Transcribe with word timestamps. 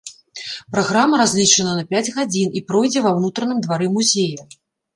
Праграма 0.75 1.19
разлічана 1.23 1.75
на 1.81 1.85
пяць 1.93 2.13
гадзін 2.17 2.57
і 2.61 2.65
пройдзе 2.73 3.05
ва 3.07 3.15
ўнутраным 3.21 3.63
двары 3.69 3.95
музея. 3.95 4.53